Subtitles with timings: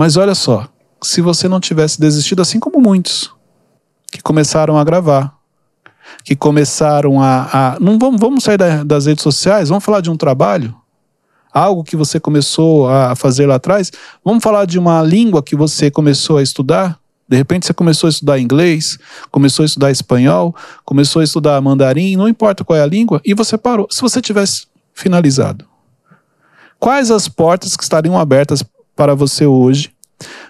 [0.00, 0.66] Mas olha só,
[1.02, 3.30] se você não tivesse desistido, assim como muitos
[4.10, 5.36] que começaram a gravar,
[6.24, 7.74] que começaram a.
[7.74, 10.74] a não vamos, vamos sair da, das redes sociais, vamos falar de um trabalho,
[11.52, 13.92] algo que você começou a fazer lá atrás.
[14.24, 16.98] Vamos falar de uma língua que você começou a estudar.
[17.28, 18.98] De repente você começou a estudar inglês,
[19.30, 23.34] começou a estudar espanhol, começou a estudar mandarim, não importa qual é a língua, e
[23.34, 23.86] você parou.
[23.90, 25.66] Se você tivesse finalizado,
[26.78, 28.64] quais as portas que estariam abertas
[29.00, 29.90] para você hoje,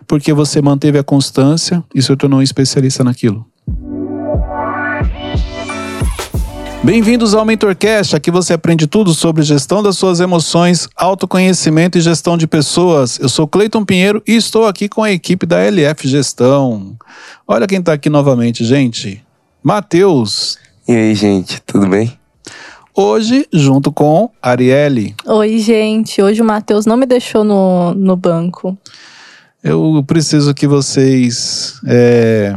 [0.08, 3.46] porque você manteve a constância e se tornou um especialista naquilo?
[6.82, 12.36] Bem-vindos ao MentorCast, aqui você aprende tudo sobre gestão das suas emoções, autoconhecimento e gestão
[12.36, 13.20] de pessoas.
[13.20, 16.96] Eu sou Cleiton Pinheiro e estou aqui com a equipe da LF Gestão.
[17.46, 19.24] Olha quem está aqui novamente, gente.
[19.62, 20.58] Matheus.
[20.88, 22.19] E aí, gente, tudo bem?
[22.94, 25.14] Hoje, junto com Arielle.
[25.26, 26.20] Oi, gente.
[26.20, 28.76] Hoje o Matheus não me deixou no, no banco.
[29.62, 32.54] Eu preciso que vocês é,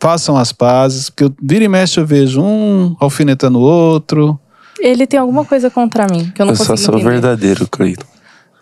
[0.00, 4.38] façam as pazes, porque eu vira e mexe eu vejo um alfinetando o outro.
[4.78, 7.12] Ele tem alguma coisa contra mim, que eu não eu consigo só sou entender.
[7.12, 8.15] verdadeiro, Cleiton.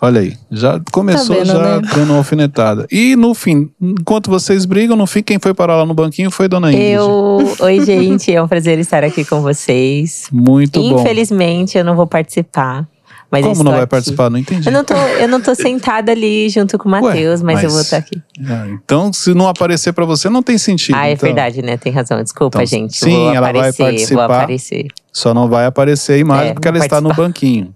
[0.05, 1.89] Olha aí, já começou Tá vendo, já né?
[1.95, 2.87] dando uma alfinetada.
[2.91, 6.47] E no fim, enquanto vocês brigam, no fim, quem foi parar lá no banquinho foi
[6.49, 6.93] Dona Ingrid.
[6.93, 7.55] Eu.
[7.61, 8.33] Oi, gente.
[8.35, 10.29] É um prazer estar aqui com vocês.
[10.33, 11.01] Muito bom.
[11.01, 12.87] Infelizmente, eu não vou participar.
[13.31, 13.91] Mas eu Como não vai aqui.
[13.91, 14.31] participar?
[14.31, 14.69] Não entendi.
[14.69, 17.73] Eu não, tô, eu não tô sentada ali junto com o Matheus, mas, eu mas-
[17.73, 18.23] vou estar aqui.
[18.47, 20.95] Ah, então, se não aparecer pra você, não tem sentido.
[20.95, 21.27] Ah, é então.
[21.27, 21.77] verdade, né?
[21.77, 22.23] Tem razão.
[22.23, 22.97] Desculpa, Então, gente.
[22.97, 24.27] sim, vou ela vai aparecer, participar.
[24.29, 24.87] vou aparecer.
[25.13, 27.27] Só não vai aparecer a imagem É, porque ela vou está no participar.
[27.29, 27.75] banquinho.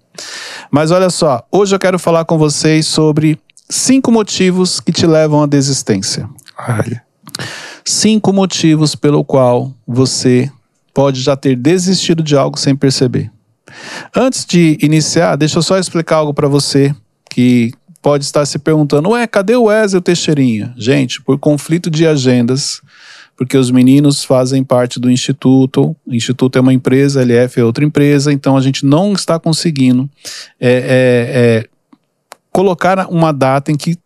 [0.71, 3.39] Mas olha só, hoje eu quero falar com vocês sobre
[3.69, 6.29] cinco motivos que te levam à desistência.
[7.85, 10.51] Cinco motivos pelo qual você
[10.93, 13.31] pode já ter desistido de algo sem perceber.
[14.15, 16.95] Antes de iniciar, deixa eu só explicar algo para você
[17.31, 20.75] que pode estar se perguntando: ué, cadê o Wesley Teixeirinha?
[20.77, 22.81] Gente, por conflito de agendas,
[23.39, 27.65] porque os meninos fazem parte do Instituto, o Instituto é uma empresa, a LF é
[27.65, 30.11] outra empresa, então a gente não está conseguindo
[30.61, 31.69] é, é, é,
[32.51, 33.97] colocar uma data em que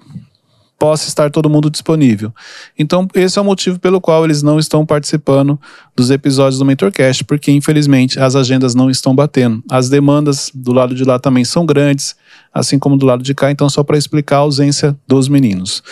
[0.79, 2.31] possa estar todo mundo disponível.
[2.79, 5.59] Então, esse é o motivo pelo qual eles não estão participando
[5.97, 9.63] dos episódios do MentorCast, porque infelizmente as agendas não estão batendo.
[9.71, 12.15] As demandas do lado de lá também são grandes,
[12.53, 15.83] assim como do lado de cá, então só para explicar a ausência dos meninos.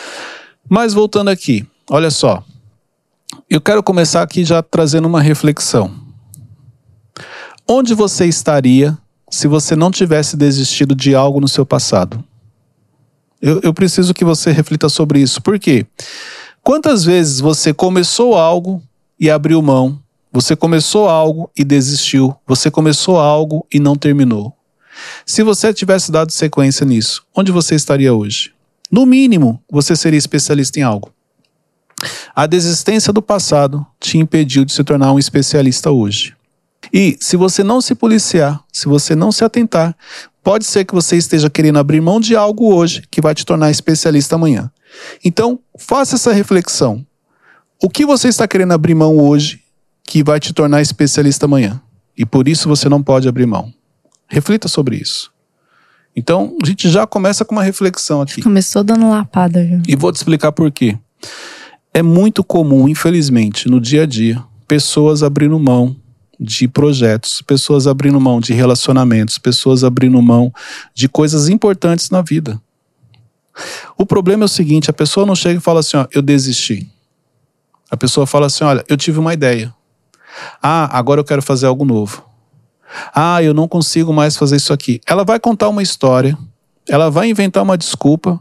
[0.69, 2.45] Mas voltando aqui, olha só.
[3.51, 5.93] Eu quero começar aqui já trazendo uma reflexão.
[7.69, 8.97] Onde você estaria
[9.29, 12.23] se você não tivesse desistido de algo no seu passado?
[13.43, 15.43] Eu, eu preciso que você reflita sobre isso.
[15.43, 15.85] Por quê?
[16.63, 18.81] Quantas vezes você começou algo
[19.19, 20.01] e abriu mão?
[20.33, 22.33] Você começou algo e desistiu?
[22.47, 24.57] Você começou algo e não terminou?
[25.27, 28.53] Se você tivesse dado sequência nisso, onde você estaria hoje?
[28.93, 31.13] No mínimo, você seria especialista em algo.
[32.41, 36.35] A desistência do passado te impediu de se tornar um especialista hoje.
[36.91, 39.95] E se você não se policiar, se você não se atentar,
[40.43, 43.71] pode ser que você esteja querendo abrir mão de algo hoje que vai te tornar
[43.71, 44.73] especialista amanhã.
[45.23, 47.05] Então, faça essa reflexão.
[47.79, 49.61] O que você está querendo abrir mão hoje
[50.03, 51.79] que vai te tornar especialista amanhã?
[52.17, 53.71] E por isso você não pode abrir mão.
[54.27, 55.31] Reflita sobre isso.
[56.17, 58.41] Então, a gente já começa com uma reflexão aqui.
[58.41, 59.83] Começou dando lapada, viu?
[59.87, 60.97] E vou te explicar por quê.
[61.93, 65.97] É muito comum, infelizmente, no dia a dia, pessoas abrindo mão
[66.39, 70.53] de projetos, pessoas abrindo mão de relacionamentos, pessoas abrindo mão
[70.95, 72.61] de coisas importantes na vida.
[73.99, 76.89] O problema é o seguinte: a pessoa não chega e fala assim, ó, eu desisti.
[77.91, 79.75] A pessoa fala assim, olha, eu tive uma ideia.
[80.63, 82.25] Ah, agora eu quero fazer algo novo.
[83.15, 85.01] Ah, eu não consigo mais fazer isso aqui.
[85.07, 86.39] Ela vai contar uma história,
[86.89, 88.41] ela vai inventar uma desculpa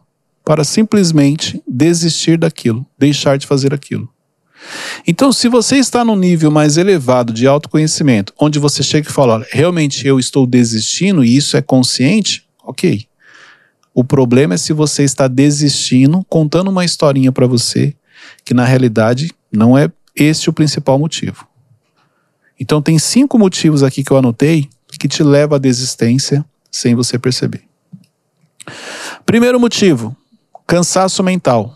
[0.50, 4.10] para simplesmente desistir daquilo, deixar de fazer aquilo.
[5.06, 9.36] Então, se você está no nível mais elevado de autoconhecimento, onde você chega e fala,
[9.36, 13.06] olha, realmente eu estou desistindo e isso é consciente, ok.
[13.94, 17.96] O problema é se você está desistindo, contando uma historinha para você,
[18.44, 21.48] que na realidade não é este o principal motivo.
[22.60, 24.68] Então, tem cinco motivos aqui que eu anotei
[24.98, 27.62] que te levam à desistência sem você perceber.
[29.28, 30.18] Primeiro motivo,
[30.70, 31.76] cansaço mental.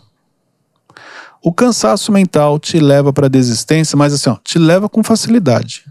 [1.42, 5.84] O cansaço mental te leva para a desistência, mas assim, ó, te leva com facilidade.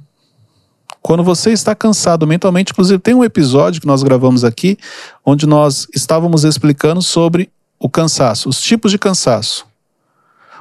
[1.01, 4.77] Quando você está cansado mentalmente, inclusive tem um episódio que nós gravamos aqui,
[5.25, 9.67] onde nós estávamos explicando sobre o cansaço, os tipos de cansaço.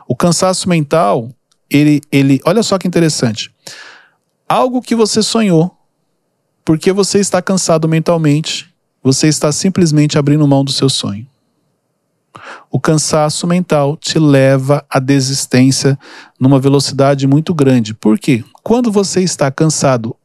[0.08, 1.30] O cansaço mental,
[1.70, 3.54] ele, ele, olha só que interessante.
[4.48, 5.78] Algo que você sonhou,
[6.64, 8.68] porque você está cansado mentalmente,
[9.00, 11.24] você está simplesmente abrindo mão do seu sonho.
[12.74, 15.98] O cansaço mental te leva à desistência
[16.40, 17.92] numa velocidade muito grande.
[17.92, 18.42] Por quê?
[18.62, 20.16] Quando você está cansado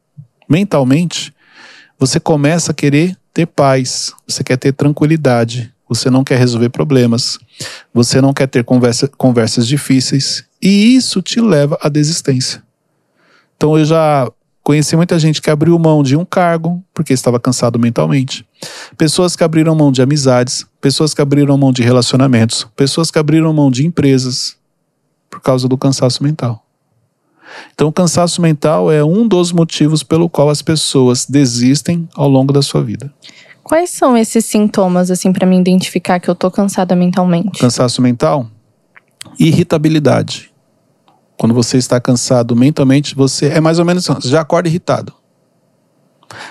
[0.48, 1.34] mentalmente,
[1.98, 7.38] você começa a querer ter paz, você quer ter tranquilidade, você não quer resolver problemas,
[7.92, 12.62] você não quer ter conversa, conversas difíceis, e isso te leva à desistência.
[13.58, 14.26] Então eu já
[14.62, 18.47] conheci muita gente que abriu mão de um cargo porque estava cansado mentalmente.
[18.96, 23.52] Pessoas que abriram mão de amizades, pessoas que abriram mão de relacionamentos, pessoas que abriram
[23.52, 24.56] mão de empresas
[25.30, 26.64] por causa do cansaço mental.
[27.74, 32.52] Então, o cansaço mental é um dos motivos pelo qual as pessoas desistem ao longo
[32.52, 33.12] da sua vida.
[33.62, 37.60] Quais são esses sintomas, assim, para me identificar que eu tô cansada mentalmente?
[37.60, 38.46] Cansaço mental,
[39.38, 40.50] irritabilidade.
[41.36, 45.12] Quando você está cansado mentalmente, você é mais ou menos você já acorda irritado.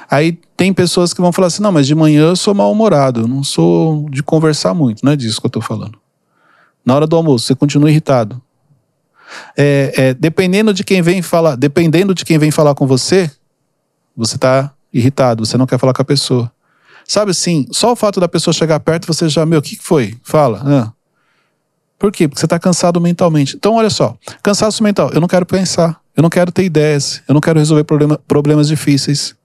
[0.09, 3.43] Aí tem pessoas que vão falar assim: não, mas de manhã eu sou mal-humorado, não
[3.43, 5.97] sou de conversar muito, não é disso que eu estou falando.
[6.85, 8.41] Na hora do almoço, você continua irritado.
[9.57, 13.29] É, é, dependendo de quem vem falar, dependendo de quem vem falar com você,
[14.15, 16.51] você está irritado, você não quer falar com a pessoa.
[17.05, 20.17] Sabe assim, só o fato da pessoa chegar perto, você já, meu, o que foi?
[20.23, 20.61] Fala.
[20.65, 20.93] Ah.
[21.97, 22.27] Por quê?
[22.27, 23.55] Porque você está cansado mentalmente.
[23.55, 25.09] Então, olha só, cansaço mental.
[25.13, 28.67] Eu não quero pensar, eu não quero ter ideias, eu não quero resolver problema, problemas
[28.67, 29.35] difíceis.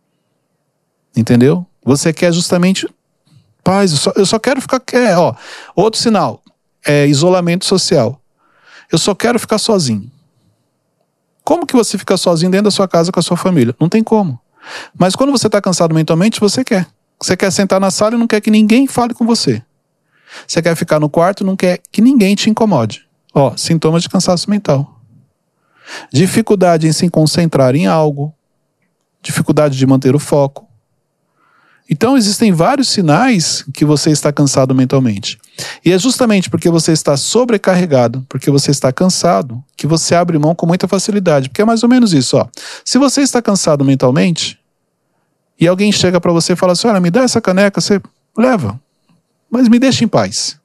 [1.16, 1.66] Entendeu?
[1.84, 2.88] Você quer justamente
[3.62, 3.92] paz.
[3.92, 4.82] Eu só, eu só quero ficar.
[4.92, 5.34] É, ó,
[5.74, 6.42] outro sinal
[6.84, 8.20] é isolamento social.
[8.90, 10.10] Eu só quero ficar sozinho.
[11.44, 13.74] Como que você fica sozinho dentro da sua casa com a sua família?
[13.80, 14.38] Não tem como.
[14.96, 16.86] Mas quando você está cansado mentalmente, você quer.
[17.20, 19.62] Você quer sentar na sala e não quer que ninguém fale com você.
[20.46, 23.06] Você quer ficar no quarto e não quer que ninguém te incomode.
[23.34, 25.00] Ó, sintomas de cansaço mental.
[26.12, 28.32] Dificuldade em se concentrar em algo.
[29.20, 30.68] Dificuldade de manter o foco.
[31.90, 35.38] Então, existem vários sinais que você está cansado mentalmente.
[35.84, 40.54] E é justamente porque você está sobrecarregado, porque você está cansado, que você abre mão
[40.54, 41.48] com muita facilidade.
[41.48, 42.46] Porque é mais ou menos isso, ó.
[42.84, 44.58] Se você está cansado mentalmente
[45.60, 48.00] e alguém chega para você e fala assim: "Olha, me dá essa caneca", você
[48.36, 48.80] leva.
[49.50, 50.58] Mas me deixa em paz.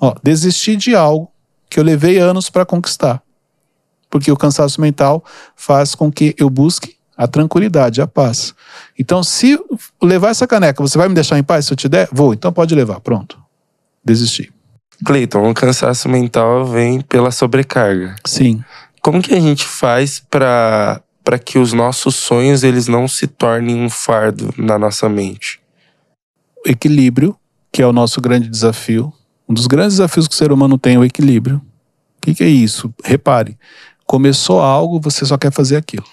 [0.00, 1.30] Ó, desistir de algo
[1.70, 3.22] que eu levei anos para conquistar.
[4.10, 5.24] Porque o cansaço mental
[5.54, 8.54] faz com que eu busque a tranquilidade, a paz.
[8.98, 9.58] Então, se
[10.02, 12.08] levar essa caneca, você vai me deixar em paz se eu te der?
[12.12, 13.00] Vou, então pode levar.
[13.00, 13.38] Pronto.
[14.04, 14.52] Desisti.
[15.04, 18.16] Cleiton, o cansaço mental vem pela sobrecarga.
[18.24, 18.62] Sim.
[19.02, 23.84] Como que a gente faz para para que os nossos sonhos eles não se tornem
[23.84, 25.60] um fardo na nossa mente?
[26.64, 27.36] Equilíbrio,
[27.72, 29.12] que é o nosso grande desafio.
[29.48, 31.56] Um dos grandes desafios que o ser humano tem é o equilíbrio.
[31.56, 32.94] O que, que é isso?
[33.04, 33.58] Repare,
[34.06, 36.06] começou algo, você só quer fazer aquilo.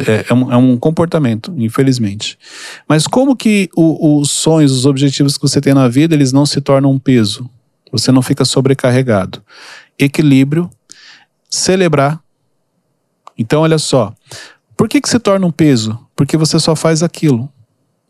[0.00, 2.38] É, é, um, é, um, comportamento, infelizmente.
[2.88, 6.46] Mas como que o, os sonhos, os objetivos que você tem na vida, eles não
[6.46, 7.48] se tornam um peso?
[7.90, 9.42] Você não fica sobrecarregado.
[9.98, 10.70] Equilíbrio,
[11.48, 12.20] celebrar.
[13.36, 14.14] Então, olha só.
[14.76, 15.98] Por que, que se torna um peso?
[16.16, 17.50] Porque você só faz aquilo.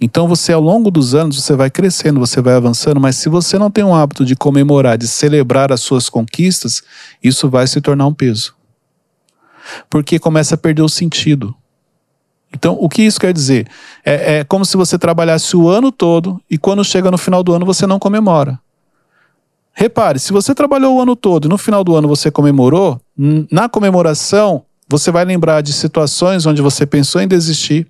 [0.03, 3.57] Então você ao longo dos anos você vai crescendo, você vai avançando, mas se você
[3.57, 6.83] não tem um hábito de comemorar, de celebrar as suas conquistas,
[7.23, 8.53] isso vai se tornar um peso.
[9.89, 11.55] Porque começa a perder o sentido.
[12.55, 13.67] Então, o que isso quer dizer?
[14.05, 17.53] É, é, como se você trabalhasse o ano todo e quando chega no final do
[17.53, 18.59] ano você não comemora.
[19.73, 23.01] Repare, se você trabalhou o ano todo e no final do ano você comemorou,
[23.51, 27.87] na comemoração você vai lembrar de situações onde você pensou em desistir,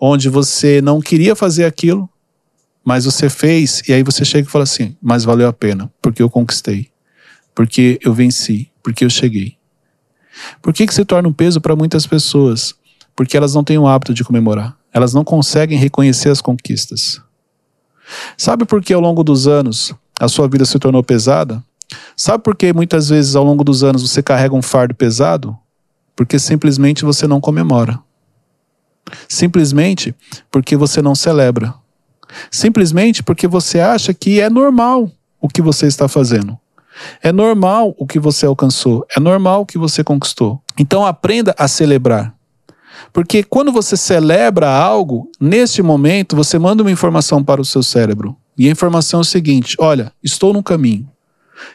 [0.00, 2.08] onde você não queria fazer aquilo,
[2.84, 6.22] mas você fez e aí você chega e fala assim: mas valeu a pena, porque
[6.22, 6.88] eu conquistei,
[7.52, 9.58] porque eu venci, porque eu cheguei.
[10.62, 12.74] Por que, que se torna um peso para muitas pessoas?
[13.18, 14.76] Porque elas não têm o hábito de comemorar.
[14.94, 17.20] Elas não conseguem reconhecer as conquistas.
[18.36, 21.60] Sabe por que ao longo dos anos a sua vida se tornou pesada?
[22.16, 25.58] Sabe por que muitas vezes ao longo dos anos você carrega um fardo pesado?
[26.14, 27.98] Porque simplesmente você não comemora.
[29.28, 30.14] Simplesmente
[30.48, 31.74] porque você não celebra.
[32.52, 35.10] Simplesmente porque você acha que é normal
[35.40, 36.56] o que você está fazendo.
[37.20, 39.04] É normal o que você alcançou.
[39.16, 40.62] É normal o que você conquistou.
[40.78, 42.37] Então aprenda a celebrar.
[43.12, 48.36] Porque quando você celebra algo, neste momento você manda uma informação para o seu cérebro.
[48.56, 51.08] E a informação é o seguinte: olha, estou no caminho,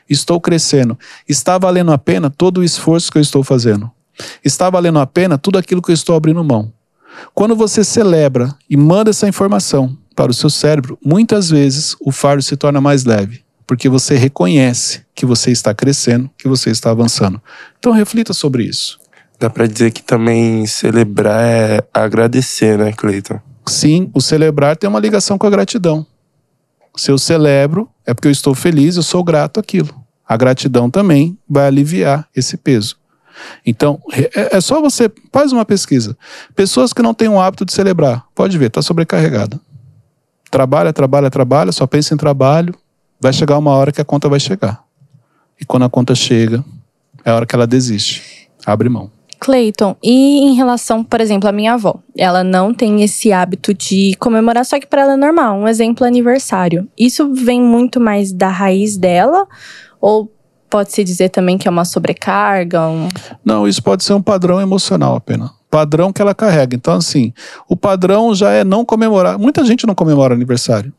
[0.10, 3.90] estou crescendo, está valendo a pena todo o esforço que eu estou fazendo,
[4.44, 6.72] está valendo a pena tudo aquilo que eu estou abrindo mão.
[7.34, 12.42] Quando você celebra e manda essa informação para o seu cérebro, muitas vezes o fardo
[12.42, 17.42] se torna mais leve, porque você reconhece que você está crescendo, que você está avançando.
[17.80, 19.00] Então reflita sobre isso.
[19.40, 23.40] Dá pra dizer que também celebrar é agradecer, né, Cleiton?
[23.66, 26.06] Sim, o celebrar tem uma ligação com a gratidão.
[26.96, 29.94] Se eu celebro, é porque eu estou feliz, eu sou grato àquilo.
[30.28, 32.98] A gratidão também vai aliviar esse peso.
[33.66, 35.12] Então, é, é só você.
[35.32, 36.16] Faz uma pesquisa.
[36.56, 39.60] Pessoas que não têm o hábito de celebrar, pode ver, está sobrecarregada.
[40.52, 42.76] Trabalha, trabalha, trabalha, só pensa em trabalho.
[43.20, 44.84] Vai chegar uma hora que a conta vai chegar.
[45.60, 46.64] E quando a conta chega,
[47.26, 48.50] é a hora que ela desiste.
[48.66, 49.10] Abre mão.
[49.44, 54.16] Cleiton, e em relação, por exemplo, a minha avó, ela não tem esse hábito de
[54.18, 56.88] comemorar, só que para ela é normal, um exemplo aniversário.
[56.98, 59.46] Isso vem muito mais da raiz dela
[60.00, 60.32] ou
[60.70, 62.88] pode-se dizer também que é uma sobrecarga?
[62.88, 63.10] Um...
[63.44, 65.52] Não, isso pode ser um padrão emocional apenas.
[65.70, 66.74] Padrão que ela carrega.
[66.74, 67.34] Então, assim,
[67.68, 69.38] o padrão já é não comemorar.
[69.38, 70.94] Muita gente não comemora aniversário.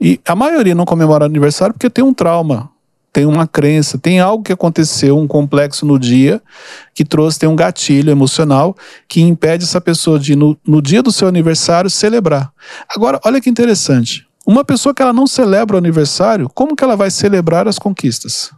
[0.00, 2.70] E a maioria não comemora aniversário porque tem um trauma
[3.12, 6.42] tem uma crença, tem algo que aconteceu, um complexo no dia,
[6.94, 8.76] que trouxe, tem um gatilho emocional
[9.08, 12.52] que impede essa pessoa de, no, no dia do seu aniversário, celebrar.
[12.94, 14.26] Agora, olha que interessante.
[14.46, 18.50] Uma pessoa que ela não celebra o aniversário, como que ela vai celebrar as conquistas?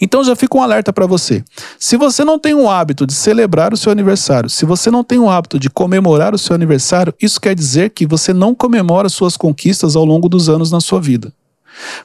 [0.00, 1.42] Então já fica um alerta para você.
[1.78, 5.18] Se você não tem o hábito de celebrar o seu aniversário, se você não tem
[5.18, 9.36] o hábito de comemorar o seu aniversário, isso quer dizer que você não comemora suas
[9.36, 11.32] conquistas ao longo dos anos na sua vida.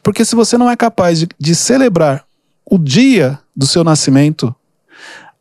[0.01, 2.25] Porque se você não é capaz de, de celebrar
[2.65, 4.55] o dia do seu nascimento,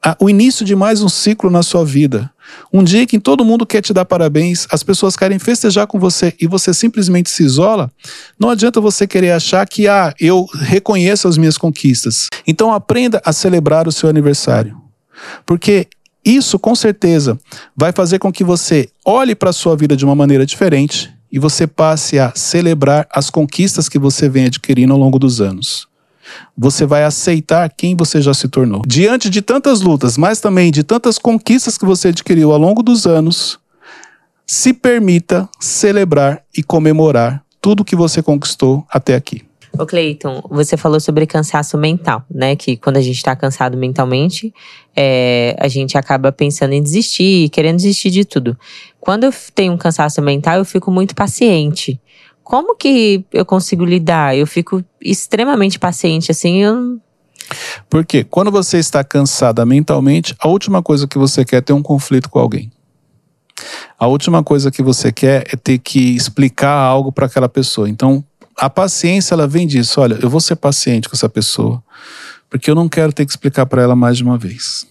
[0.02, 2.30] a, o início de mais um ciclo na sua vida,
[2.72, 6.34] um dia que todo mundo quer te dar parabéns, as pessoas querem festejar com você
[6.40, 7.90] e você simplesmente se isola,
[8.38, 12.26] não adianta você querer achar que, ah, eu reconheço as minhas conquistas.
[12.46, 14.76] Então aprenda a celebrar o seu aniversário.
[15.46, 15.86] Porque
[16.24, 17.38] isso, com certeza,
[17.76, 21.38] vai fazer com que você olhe para a sua vida de uma maneira diferente e
[21.38, 25.88] você passe a celebrar as conquistas que você vem adquirindo ao longo dos anos.
[26.56, 28.82] Você vai aceitar quem você já se tornou.
[28.86, 33.06] Diante de tantas lutas, mas também de tantas conquistas que você adquiriu ao longo dos
[33.06, 33.58] anos,
[34.46, 39.42] se permita celebrar e comemorar tudo que você conquistou até aqui.
[39.78, 42.54] Ô Cleiton, você falou sobre cansaço mental, né?
[42.54, 44.52] Que quando a gente está cansado mentalmente,
[44.94, 48.56] é, a gente acaba pensando em desistir, querendo desistir de tudo.
[49.02, 52.00] Quando eu tenho um cansaço mental, eu fico muito paciente.
[52.44, 54.37] Como que eu consigo lidar?
[54.37, 57.00] Eu fico extremamente paciente, assim, eu
[57.90, 61.82] porque quando você está cansada mentalmente, a última coisa que você quer é ter um
[61.82, 62.71] conflito com alguém.
[63.99, 67.90] A última coisa que você quer é ter que explicar algo para aquela pessoa.
[67.90, 68.25] Então,
[68.56, 70.00] a paciência ela vem disso.
[70.00, 71.82] Olha, eu vou ser paciente com essa pessoa,
[72.49, 74.87] porque eu não quero ter que explicar para ela mais de uma vez.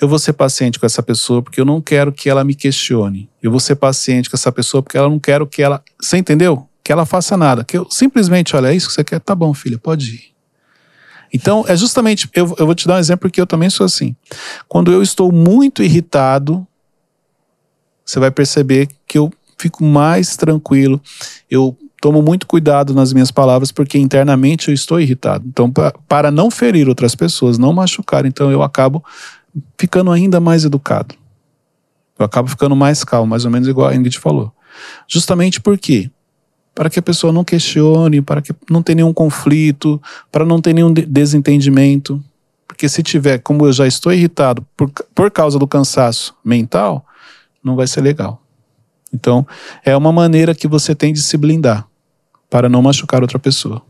[0.00, 3.28] Eu vou ser paciente com essa pessoa porque eu não quero que ela me questione.
[3.42, 6.66] Eu vou ser paciente com essa pessoa porque ela não quero que ela, você entendeu?
[6.82, 7.64] Que ela faça nada.
[7.64, 10.32] Que eu simplesmente, olha, é isso que você quer, tá bom, filha, pode ir.
[11.32, 14.14] Então, é justamente, eu, eu vou te dar um exemplo porque eu também sou assim.
[14.68, 16.66] Quando eu estou muito irritado,
[18.04, 21.00] você vai perceber que eu fico mais tranquilo.
[21.50, 25.46] Eu tomo muito cuidado nas minhas palavras porque internamente eu estou irritado.
[25.46, 29.02] Então, pra, para não ferir outras pessoas, não machucar, então eu acabo
[29.78, 31.14] ficando ainda mais educado.
[32.18, 34.52] Eu acabo ficando mais calmo, mais ou menos igual a Ingrid falou.
[35.08, 36.10] Justamente porque
[36.74, 40.72] para que a pessoa não questione, para que não tenha nenhum conflito, para não ter
[40.72, 42.22] nenhum desentendimento.
[42.66, 47.04] Porque se tiver, como eu já estou irritado por, por causa do cansaço mental,
[47.62, 48.42] não vai ser legal.
[49.12, 49.46] Então,
[49.84, 51.86] é uma maneira que você tem de se blindar
[52.48, 53.82] para não machucar outra pessoa.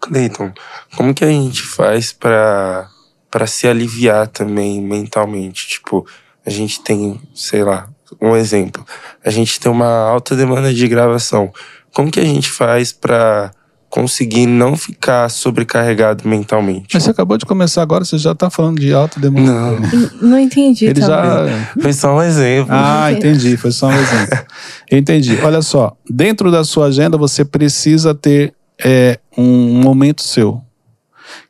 [0.00, 0.52] Cleiton,
[0.96, 2.88] como que a gente faz para
[3.34, 5.66] para se aliviar também mentalmente?
[5.66, 6.06] Tipo,
[6.46, 7.88] a gente tem, sei lá,
[8.22, 8.86] um exemplo.
[9.24, 11.52] A gente tem uma alta demanda de gravação.
[11.92, 13.50] Como que a gente faz para
[13.90, 16.88] conseguir não ficar sobrecarregado mentalmente.
[16.94, 19.50] Mas você acabou de começar agora, você já está falando de alta demanda.
[19.50, 20.30] Não.
[20.30, 20.84] Não entendi.
[20.86, 21.08] Ele também.
[21.08, 21.74] já.
[21.82, 22.72] Foi só um exemplo.
[22.72, 23.56] Ah, entendi.
[23.56, 24.46] Foi só um exemplo.
[24.88, 25.38] Eu entendi.
[25.42, 30.63] Olha só, dentro da sua agenda você precisa ter é, um momento seu.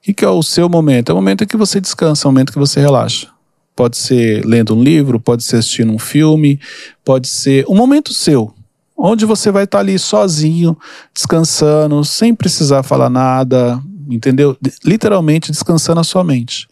[0.08, 1.10] O que, é o seu momento?
[1.10, 3.28] É o momento em que você descansa, é o momento que você relaxa.
[3.74, 6.60] Pode ser lendo um livro, pode ser assistindo um filme,
[7.04, 8.54] pode ser um momento seu
[8.96, 10.78] onde você vai estar ali sozinho,
[11.12, 14.56] descansando, sem precisar falar nada, entendeu?
[14.84, 16.68] Literalmente descansando a sua mente.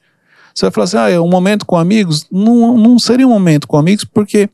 [0.55, 2.27] Você vai falar assim: ah, é um momento com amigos?
[2.31, 4.49] Não, não seria um momento com amigos, porque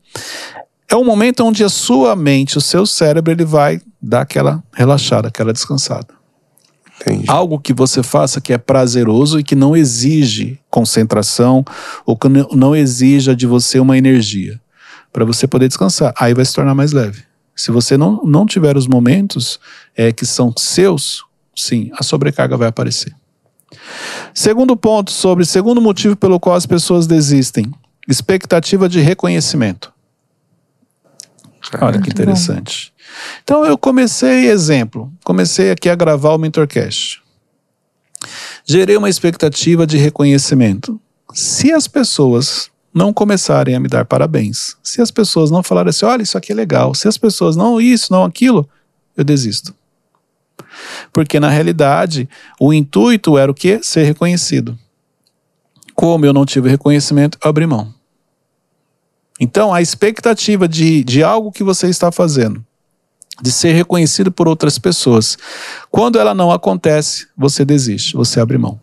[0.89, 5.27] é um momento onde a sua mente, o seu cérebro, ele vai dar aquela relaxada,
[5.27, 6.18] aquela descansada.
[7.01, 7.25] Entendi.
[7.27, 11.63] Algo que você faça que é prazeroso e que não exige concentração
[12.05, 14.59] ou que não exija de você uma energia.
[15.11, 16.13] Para você poder descansar.
[16.19, 17.23] Aí vai se tornar mais leve.
[17.55, 19.59] Se você não, não tiver os momentos
[19.95, 21.25] é, que são seus,
[21.55, 23.13] sim, a sobrecarga vai aparecer.
[24.33, 27.71] Segundo ponto sobre segundo motivo pelo qual as pessoas desistem:
[28.07, 29.91] expectativa de reconhecimento.
[31.75, 32.11] Olha que Muito bom.
[32.11, 32.93] interessante.
[33.43, 37.21] Então eu comecei, exemplo, comecei aqui a gravar o Mentorcast.
[38.65, 40.99] Gerei uma expectativa de reconhecimento.
[41.33, 46.05] Se as pessoas não começarem a me dar parabéns, se as pessoas não falarem assim,
[46.05, 48.67] olha, isso aqui é legal, se as pessoas não isso, não aquilo,
[49.15, 49.73] eu desisto.
[51.13, 52.27] Porque na realidade,
[52.59, 53.79] o intuito era o quê?
[53.81, 54.77] Ser reconhecido.
[55.93, 57.93] Como eu não tive reconhecimento, eu abri mão.
[59.39, 62.63] Então, a expectativa de, de algo que você está fazendo,
[63.41, 65.37] de ser reconhecido por outras pessoas,
[65.89, 68.79] quando ela não acontece, você desiste, você abre mão.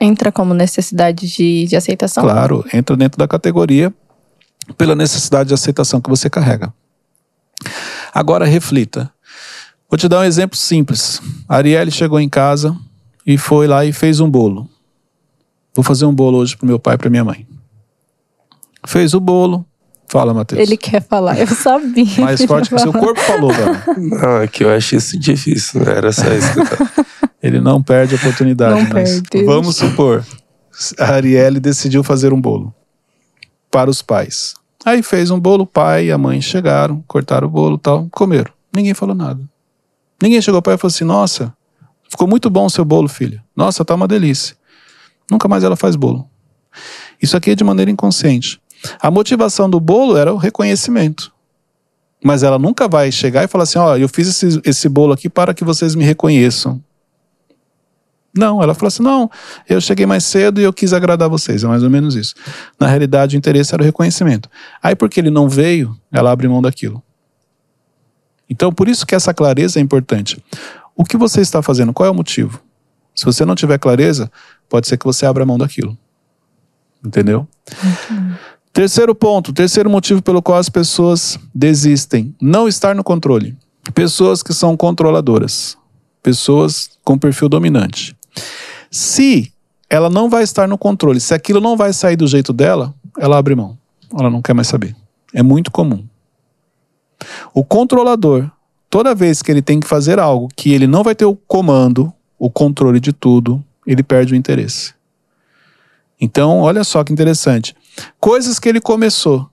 [0.00, 2.22] Entra como necessidade de, de aceitação?
[2.22, 3.92] Claro, entra dentro da categoria
[4.76, 6.72] pela necessidade de aceitação que você carrega.
[8.14, 9.12] Agora reflita.
[9.90, 11.20] Vou te dar um exemplo simples.
[11.48, 12.76] A Arielle chegou em casa
[13.26, 14.68] e foi lá e fez um bolo.
[15.74, 17.46] Vou fazer um bolo hoje pro meu pai e pra minha mãe.
[18.88, 19.66] Fez o bolo.
[20.10, 20.62] Fala, Matheus.
[20.62, 22.06] Ele quer falar, eu sabia.
[22.24, 23.76] Mais forte que o seu corpo falou, velho.
[23.98, 25.92] Não, é que eu acho isso difícil, né?
[25.92, 27.06] Era só isso que eu tava.
[27.42, 28.82] Ele não perde a oportunidade.
[28.82, 29.44] Não mas perde.
[29.44, 30.24] Vamos supor,
[30.98, 32.74] a Arielle decidiu fazer um bolo
[33.70, 34.54] para os pais.
[34.86, 38.08] Aí fez um bolo, o pai e a mãe chegaram, cortaram o bolo e tal,
[38.10, 38.50] comeram.
[38.74, 39.42] Ninguém falou nada.
[40.22, 41.52] Ninguém chegou para ela e falou assim: Nossa,
[42.08, 43.44] ficou muito bom o seu bolo, filha.
[43.54, 44.56] Nossa, tá uma delícia.
[45.30, 46.26] Nunca mais ela faz bolo.
[47.20, 48.58] Isso aqui é de maneira inconsciente.
[49.00, 51.32] A motivação do bolo era o reconhecimento.
[52.22, 55.28] Mas ela nunca vai chegar e falar assim: Ó, eu fiz esse, esse bolo aqui
[55.28, 56.82] para que vocês me reconheçam.
[58.38, 59.30] Não, ela falou assim: não,
[59.68, 61.64] eu cheguei mais cedo e eu quis agradar vocês.
[61.64, 62.34] É mais ou menos isso.
[62.78, 64.48] Na realidade, o interesse era o reconhecimento.
[64.82, 67.02] Aí, porque ele não veio, ela abre mão daquilo.
[68.48, 70.42] Então, por isso que essa clareza é importante.
[70.94, 71.92] O que você está fazendo?
[71.92, 72.62] Qual é o motivo?
[73.14, 74.30] Se você não tiver clareza,
[74.68, 75.98] pode ser que você abra mão daquilo.
[77.04, 77.46] Entendeu?
[78.78, 83.56] Terceiro ponto, terceiro motivo pelo qual as pessoas desistem: não estar no controle.
[83.92, 85.76] Pessoas que são controladoras,
[86.22, 88.16] pessoas com perfil dominante.
[88.88, 89.52] Se
[89.90, 93.36] ela não vai estar no controle, se aquilo não vai sair do jeito dela, ela
[93.36, 93.76] abre mão.
[94.16, 94.94] Ela não quer mais saber.
[95.34, 96.06] É muito comum.
[97.52, 98.48] O controlador,
[98.88, 102.12] toda vez que ele tem que fazer algo que ele não vai ter o comando,
[102.38, 104.94] o controle de tudo, ele perde o interesse.
[106.20, 107.74] Então, olha só que interessante.
[108.18, 109.48] Coisas que ele começou,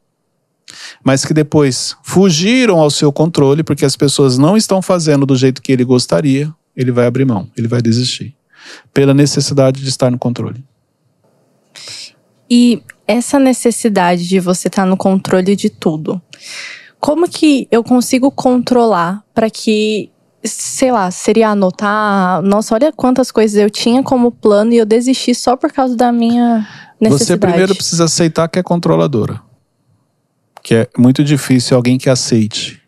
[1.03, 5.61] mas que depois fugiram ao seu controle, porque as pessoas não estão fazendo do jeito
[5.61, 8.35] que ele gostaria, ele vai abrir mão, ele vai desistir.
[8.93, 10.63] Pela necessidade de estar no controle.
[12.49, 16.21] E essa necessidade de você estar no controle de tudo,
[16.99, 20.11] como que eu consigo controlar para que,
[20.43, 25.35] sei lá, seria anotar, nossa, olha quantas coisas eu tinha como plano e eu desisti
[25.35, 26.67] só por causa da minha.
[27.01, 29.41] Você primeiro precisa aceitar que é controladora.
[30.63, 32.81] Que é muito difícil alguém que aceite.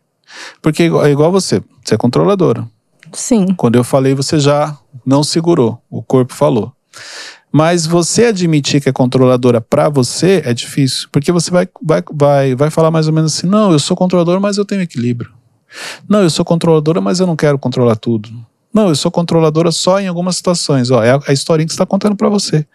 [0.61, 2.67] Porque é igual você, você é controladora.
[3.13, 3.53] Sim.
[3.55, 6.73] Quando eu falei, você já não segurou, o corpo falou.
[7.51, 12.55] Mas você admitir que é controladora para você é difícil, porque você vai, vai, vai,
[12.55, 15.31] vai falar mais ou menos assim: não, eu sou controladora, mas eu tenho equilíbrio.
[16.07, 18.29] Não, eu sou controladora, mas eu não quero controlar tudo.
[18.73, 20.91] Não, eu sou controladora só em algumas situações.
[20.91, 22.65] Ó, é a, historinha que está contando para você.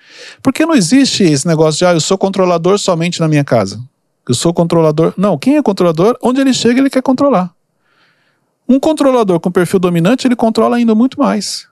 [0.43, 3.81] Porque não existe esse negócio de, ah, eu sou controlador somente na minha casa.
[4.29, 5.13] Eu sou controlador.
[5.17, 7.53] Não, quem é controlador, onde ele chega, ele quer controlar.
[8.69, 11.69] Um controlador com perfil dominante, ele controla ainda muito mais.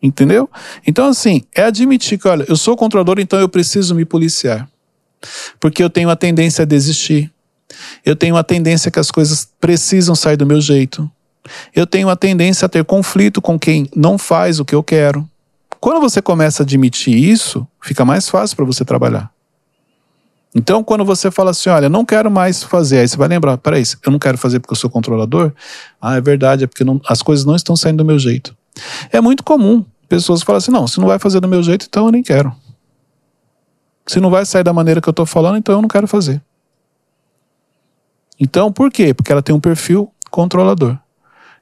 [0.00, 0.48] Entendeu?
[0.86, 4.68] Então, assim, é admitir que, olha, eu sou controlador, então eu preciso me policiar.
[5.58, 7.32] Porque eu tenho a tendência a desistir.
[8.04, 11.10] Eu tenho a tendência que as coisas precisam sair do meu jeito.
[11.74, 15.28] Eu tenho a tendência a ter conflito com quem não faz o que eu quero.
[15.80, 19.30] Quando você começa a admitir isso, fica mais fácil para você trabalhar.
[20.54, 23.82] Então, quando você fala assim, olha, não quero mais fazer, aí você vai lembrar, peraí,
[24.04, 25.52] eu não quero fazer porque eu sou controlador?
[26.00, 28.56] Ah, é verdade, é porque não- as coisas não estão saindo do meu jeito.
[29.12, 32.06] É muito comum pessoas falarem assim, não, se não vai fazer do meu jeito, então
[32.06, 32.52] eu nem quero.
[34.06, 36.42] Se não vai sair da maneira que eu estou falando, então eu não quero fazer.
[38.40, 39.12] Então, por quê?
[39.12, 40.98] Porque ela tem um perfil controlador.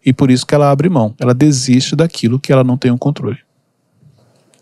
[0.06, 1.12] E por isso que ela abre mão.
[1.18, 3.40] Ela desiste daquilo que ela não tem o controle.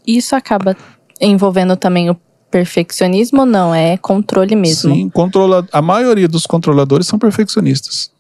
[0.07, 0.74] Isso acaba
[1.20, 2.16] envolvendo também o
[2.50, 3.74] perfeccionismo ou não?
[3.74, 4.94] É controle mesmo.
[4.94, 5.68] Sim, controla...
[5.70, 8.11] a maioria dos controladores são perfeccionistas.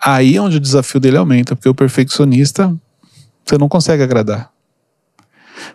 [0.00, 2.74] Aí é onde o desafio dele aumenta, porque o perfeccionista
[3.44, 4.50] você não consegue agradar.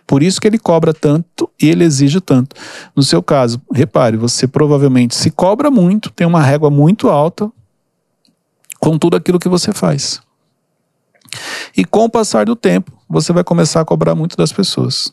[0.06, 2.54] Por isso que ele cobra tanto e ele exige tanto.
[2.94, 7.50] No seu caso, repare, você provavelmente se cobra muito, tem uma régua muito alta
[8.78, 10.20] com tudo aquilo que você faz.
[11.76, 15.12] E com o passar do tempo, você vai começar a cobrar muito das pessoas.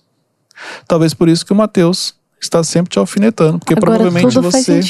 [0.88, 4.82] Talvez por isso que o Mateus está sempre te alfinetando, porque Agora provavelmente você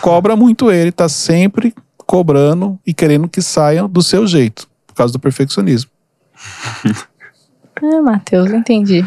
[0.00, 1.74] cobra muito ele, tá sempre
[2.06, 5.90] cobrando e querendo que saiam do seu jeito, por causa do perfeccionismo.
[7.82, 9.02] É, Matheus, entendi.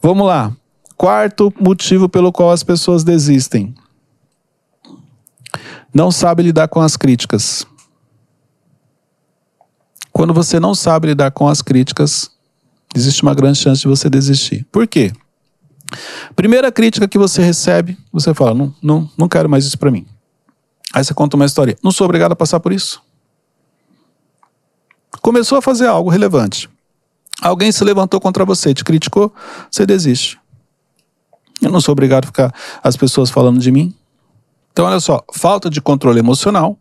[0.00, 0.52] Vamos lá.
[0.96, 3.74] Quarto motivo pelo qual as pessoas desistem.
[5.92, 7.66] Não sabe lidar com as críticas.
[10.18, 12.28] Quando você não sabe lidar com as críticas,
[12.92, 14.66] existe uma grande chance de você desistir.
[14.72, 15.12] Por quê?
[16.34, 20.04] Primeira crítica que você recebe, você fala: não, não, não quero mais isso para mim.
[20.92, 23.00] Aí você conta uma história: não sou obrigado a passar por isso.
[25.22, 26.68] Começou a fazer algo relevante.
[27.40, 29.32] Alguém se levantou contra você, te criticou,
[29.70, 30.36] você desiste.
[31.62, 32.52] Eu não sou obrigado a ficar
[32.82, 33.94] as pessoas falando de mim.
[34.72, 36.76] Então, olha só: falta de controle emocional,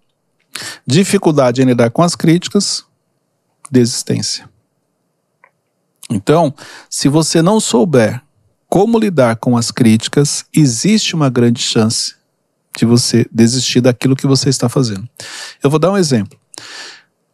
[0.88, 2.88] dificuldade em lidar com as críticas,
[3.72, 4.50] desistência.
[6.10, 6.54] Então,
[6.90, 8.22] se você não souber
[8.70, 12.16] como lidar com as críticas, existe uma grande chance
[12.78, 15.08] de você desistir daquilo que você está fazendo.
[15.64, 16.38] Eu vou dar um exemplo.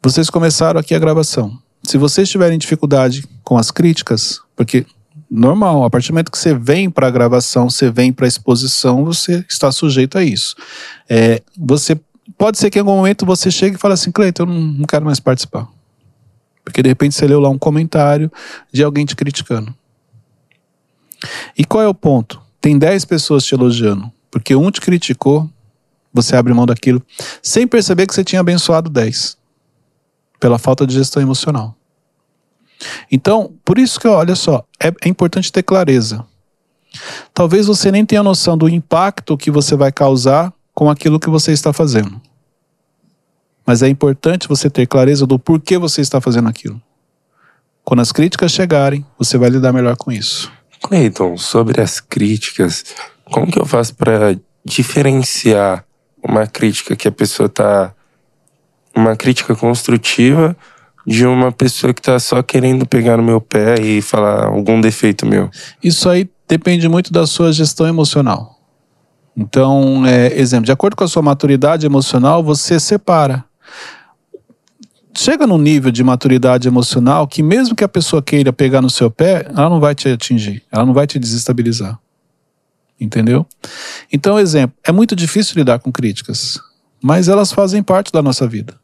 [0.02, 1.58] Vocês começaram aqui a gravação.
[1.84, 4.86] Se vocês tiverem dificuldade com as críticas, porque
[5.30, 8.28] normal, a partir do momento que você vem para a gravação, você vem para a
[8.28, 10.56] exposição, você está sujeito a isso.
[11.10, 12.00] É, você
[12.38, 14.86] pode ser que em algum momento você chegue e fale assim, Cleiton, eu não, não
[14.86, 15.68] quero mais participar.
[16.64, 18.32] Porque de repente você leu lá um comentário
[18.72, 19.74] de alguém te criticando.
[21.58, 22.42] E qual é o ponto?
[22.60, 25.50] Tem 10 pessoas te elogiando, porque um te criticou,
[26.14, 27.02] você abre mão daquilo,
[27.42, 29.38] sem perceber que você tinha abençoado 10,
[30.40, 31.76] pela falta de gestão emocional.
[33.12, 36.26] Então, por isso que, olha só, é, é importante ter clareza.
[37.34, 41.52] Talvez você nem tenha noção do impacto que você vai causar com aquilo que você
[41.52, 42.22] está fazendo.
[43.66, 46.82] Mas é importante você ter clareza do porquê você está fazendo aquilo.
[47.84, 50.52] Quando as críticas chegarem, você vai lidar melhor com isso.
[50.82, 52.84] Cleiton, sobre as críticas,
[53.26, 55.86] como que eu faço para diferenciar
[56.22, 57.94] uma crítica que a pessoa tá
[58.96, 60.56] uma crítica construtiva
[61.06, 65.26] de uma pessoa que tá só querendo pegar no meu pé e falar algum defeito
[65.26, 65.50] meu?
[65.84, 68.60] Isso aí depende muito da sua gestão emocional.
[69.36, 73.44] Então, é, exemplo, de acordo com a sua maturidade emocional, você separa
[75.16, 79.10] chega num nível de maturidade emocional que mesmo que a pessoa queira pegar no seu
[79.10, 82.00] pé, ela não vai te atingir, ela não vai te desestabilizar.
[83.00, 83.46] Entendeu?
[84.12, 86.60] Então, exemplo, é muito difícil lidar com críticas,
[87.02, 88.76] mas elas fazem parte da nossa vida.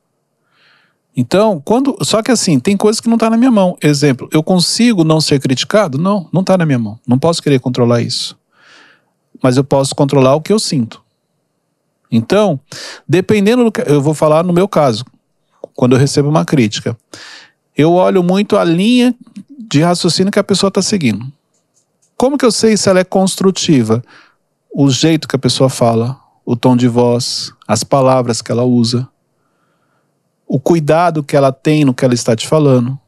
[1.15, 3.77] Então, quando, só que assim, tem coisas que não está na minha mão.
[3.81, 5.97] Exemplo, eu consigo não ser criticado?
[5.97, 6.99] Não, não está na minha mão.
[7.07, 8.37] Não posso querer controlar isso.
[9.41, 11.01] Mas eu posso controlar o que eu sinto.
[12.11, 12.59] Então,
[13.07, 15.05] dependendo do que eu vou falar no meu caso,
[15.79, 16.97] quando eu recebo uma crítica.
[17.73, 19.15] Eu olho muito a linha
[19.57, 21.25] de raciocínio que a pessoa está seguindo.
[22.17, 24.03] Como que eu sei se ela é construtiva?
[24.75, 29.07] O jeito que a pessoa fala, o tom de voz, as palavras que ela usa,
[30.45, 32.99] o cuidado que ela tem no que ela está te falando.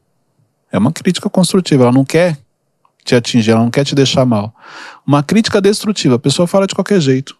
[0.72, 2.38] É uma crítica construtiva, ela não quer
[3.04, 4.50] te atingir, ela não quer te deixar mal.
[5.06, 7.36] Uma crítica destrutiva, a pessoa fala de qualquer jeito.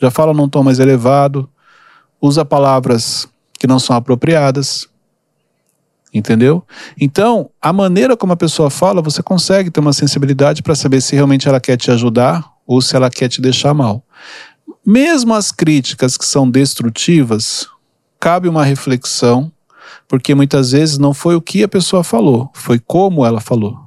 [0.00, 1.50] Já fala num tom mais elevado,
[2.20, 3.28] usa palavras
[3.64, 4.86] que não são apropriadas.
[6.12, 6.62] Entendeu?
[7.00, 11.14] Então, a maneira como a pessoa fala, você consegue ter uma sensibilidade para saber se
[11.14, 14.04] realmente ela quer te ajudar ou se ela quer te deixar mal.
[14.84, 17.66] Mesmo as críticas que são destrutivas,
[18.20, 19.50] cabe uma reflexão,
[20.06, 23.78] porque muitas vezes não foi o que a pessoa falou, foi como ela falou.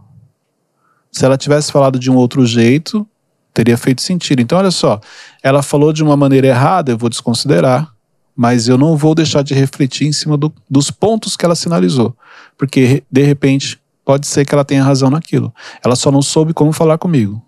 [1.12, 3.08] Se ela tivesse falado de um outro jeito,
[3.54, 4.42] teria feito sentido.
[4.42, 5.00] Então, olha só,
[5.44, 7.96] ela falou de uma maneira errada, eu vou desconsiderar
[8.38, 12.16] mas eu não vou deixar de refletir em cima do, dos pontos que ela sinalizou,
[12.56, 15.52] porque de repente pode ser que ela tenha razão naquilo.
[15.84, 17.42] Ela só não soube como falar comigo,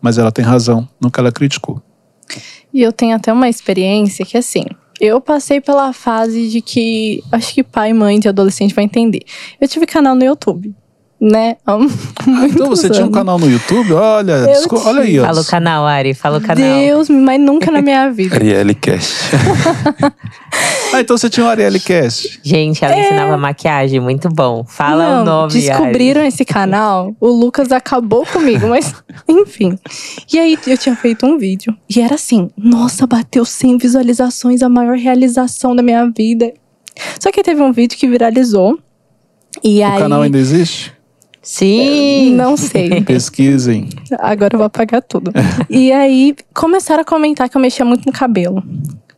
[0.00, 1.82] mas ela tem razão no que ela criticou.
[2.72, 4.64] E eu tenho até uma experiência que assim,
[4.98, 9.20] eu passei pela fase de que acho que pai mãe de adolescente vai entender.
[9.60, 10.74] Eu tive canal no YouTube
[11.22, 11.56] né?
[12.50, 13.92] então você tinha um canal no YouTube?
[13.92, 14.44] Olha,
[14.84, 15.20] olha aí.
[15.20, 15.24] Ó.
[15.24, 16.56] Fala o canal, Ari, fala o canal.
[16.56, 18.34] Deus, mas nunca na minha vida.
[18.34, 19.30] Arielle Cast.
[20.92, 22.40] ah, então você tinha um Arielle Cast.
[22.42, 23.04] Gente, ela é...
[23.04, 24.64] ensinava maquiagem, muito bom.
[24.64, 26.28] Fala Não, o nome, Descobriram Ari.
[26.28, 28.92] esse canal, o Lucas acabou comigo, mas
[29.28, 29.78] enfim.
[30.32, 34.68] E aí eu tinha feito um vídeo e era assim, nossa, bateu 100 visualizações, a
[34.68, 36.52] maior realização da minha vida.
[37.20, 38.76] Só que teve um vídeo que viralizou.
[39.62, 39.98] E o aí...
[40.00, 40.92] canal ainda existe?
[41.42, 42.34] Sim.
[42.34, 43.02] Não sei.
[43.04, 43.88] Pesquisem.
[44.20, 45.32] Agora eu vou apagar tudo.
[45.68, 48.62] e aí começaram a comentar que eu mexia muito no cabelo.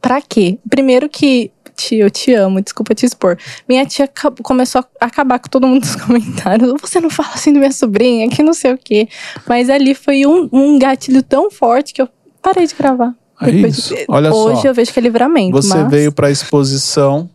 [0.01, 0.59] Pra quê?
[0.69, 3.37] Primeiro que tia, eu te amo, desculpa te expor.
[3.69, 4.09] Minha tia
[4.43, 6.73] começou a acabar com todo mundo nos comentários.
[6.81, 9.09] Você não fala assim da minha sobrinha, que não sei o quê.
[9.47, 12.09] Mas ali foi um, um gatilho tão forte que eu
[12.41, 13.15] parei de gravar.
[13.41, 13.95] É isso.
[14.09, 14.69] Olha Hoje só.
[14.69, 15.53] eu vejo que é livramento.
[15.53, 15.91] Você mas...
[15.91, 17.29] veio para a exposição,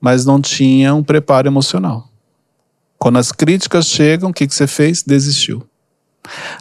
[0.00, 2.08] mas não tinha um preparo emocional.
[2.98, 5.02] Quando as críticas chegam, o que, que você fez?
[5.02, 5.66] Desistiu.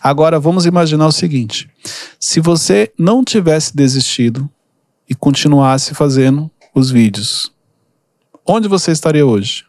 [0.02, 1.70] Agora vamos imaginar o seguinte:
[2.20, 4.50] se você não tivesse desistido
[5.10, 7.52] e continuasse fazendo os vídeos,
[8.46, 9.66] onde você estaria hoje?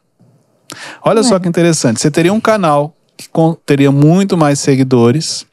[1.04, 2.00] Olha só que interessante.
[2.00, 3.28] Você teria um canal que
[3.64, 5.46] teria muito mais seguidores.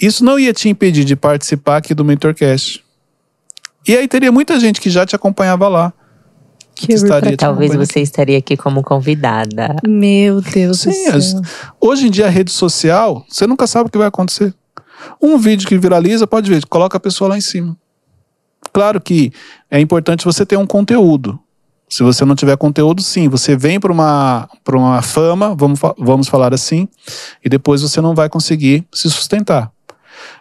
[0.00, 2.84] Isso não ia te impedir de participar aqui do Mentorcast.
[3.86, 5.92] E aí teria muita gente que já te acompanhava lá.
[6.86, 9.76] Que estaria Talvez você estaria aqui como convidada.
[9.86, 11.40] Meu Deus Sim, do as- céu.
[11.80, 14.54] hoje em dia a rede social, você nunca sabe o que vai acontecer.
[15.20, 17.76] Um vídeo que viraliza, pode ver, coloca a pessoa lá em cima.
[18.72, 19.32] Claro que
[19.70, 21.38] é importante você ter um conteúdo.
[21.88, 26.26] Se você não tiver conteúdo, sim, você vem para uma, pra uma fama, vamos, vamos
[26.28, 26.88] falar assim,
[27.44, 29.70] e depois você não vai conseguir se sustentar.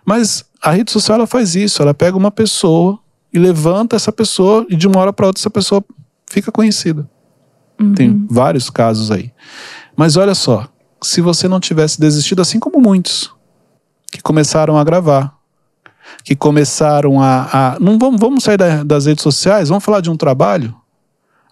[0.05, 2.97] Mas a rede social ela faz isso, ela pega uma pessoa
[3.33, 5.83] e levanta essa pessoa, e de uma hora para outra essa pessoa
[6.31, 7.09] fica conhecida.
[7.95, 9.31] Tem vários casos aí.
[9.95, 10.67] Mas olha só,
[11.01, 13.31] se você não tivesse desistido, assim como muitos
[14.11, 15.33] que começaram a gravar,
[16.23, 17.49] que começaram a.
[17.51, 20.75] a- não vamos, vamos sair da- das redes sociais, vamos falar de um trabalho,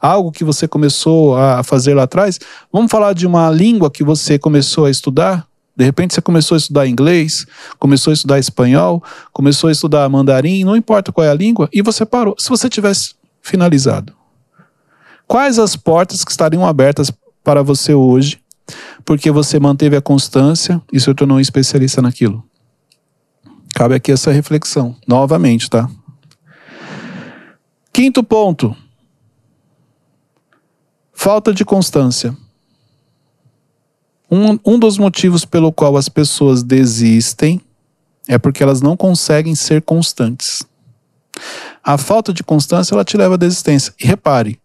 [0.01, 2.39] algo que você começou a fazer lá atrás.
[2.71, 5.47] Vamos falar de uma língua que você começou a estudar.
[5.75, 7.45] De repente você começou a estudar inglês,
[7.79, 9.01] começou a estudar espanhol,
[9.33, 12.35] começou a estudar mandarim, não importa qual é a língua, e você parou.
[12.37, 14.13] Se você tivesse finalizado,
[15.29, 17.11] quais as portas que estariam abertas
[17.43, 18.41] para você hoje,
[19.05, 22.43] porque você manteve a constância e se tornou um especialista naquilo?
[23.75, 25.87] Cabe aqui essa reflexão, novamente, tá?
[27.93, 28.75] Quinto ponto.
[31.13, 32.35] Falta de constância.
[34.31, 37.61] Um, um dos motivos pelo qual as pessoas desistem
[38.27, 40.63] é porque elas não conseguem ser constantes.
[41.83, 43.93] A falta de constância ela te leva à desistência.
[43.99, 44.59] E repare,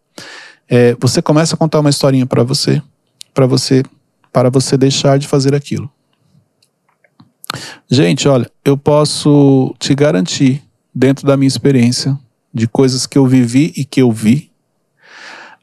[0.69, 2.83] é, você começa a contar uma historinha para você,
[3.33, 3.83] para você,
[4.33, 5.91] para você deixar de fazer aquilo.
[7.91, 10.63] Gente, olha, eu posso te garantir,
[10.95, 12.19] dentro da minha experiência,
[12.53, 14.51] de coisas que eu vivi e que eu vi,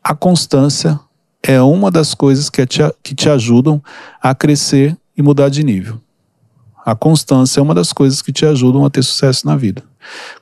[0.03, 0.99] a constância
[1.43, 3.81] é uma das coisas que te, que te ajudam
[4.21, 5.99] a crescer e mudar de nível.
[6.85, 9.83] A constância é uma das coisas que te ajudam a ter sucesso na vida.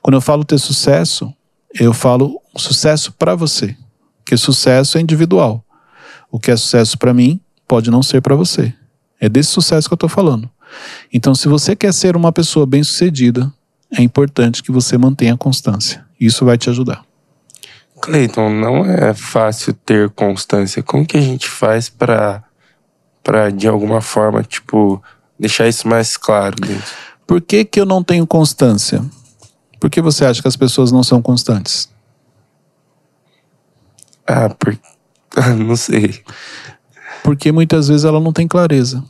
[0.00, 1.32] Quando eu falo ter sucesso,
[1.78, 3.76] eu falo sucesso para você,
[4.22, 5.64] porque sucesso é individual.
[6.30, 8.72] O que é sucesso para mim pode não ser para você.
[9.20, 10.48] É desse sucesso que eu estou falando.
[11.12, 13.52] Então, se você quer ser uma pessoa bem-sucedida,
[13.90, 16.04] é importante que você mantenha constância.
[16.18, 17.04] Isso vai te ajudar.
[18.00, 20.82] Cleiton, não é fácil ter constância.
[20.82, 22.42] Como que a gente faz pra,
[23.22, 25.02] pra de alguma forma, tipo,
[25.38, 26.56] deixar isso mais claro?
[27.26, 29.04] Por que, que eu não tenho constância?
[29.78, 31.88] Por que você acha que as pessoas não são constantes?
[34.30, 34.78] Ah, por...
[35.58, 36.22] não sei.
[37.24, 39.02] Porque muitas vezes ela não tem clareza.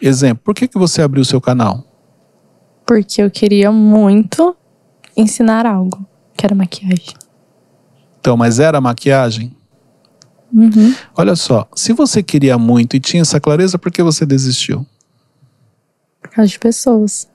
[0.00, 1.84] Exemplo, por que, que você abriu seu canal?
[2.86, 4.54] Porque eu queria muito
[5.16, 7.14] ensinar algo, que era maquiagem.
[8.20, 9.56] Então, mas era maquiagem?
[10.52, 10.94] Uhum.
[11.16, 14.86] Olha só, se você queria muito e tinha essa clareza, por que você desistiu?
[16.20, 17.28] Por causa de pessoas.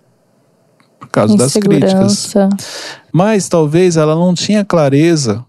[0.99, 2.33] Por causa das críticas.
[3.11, 5.45] Mas talvez ela não tinha clareza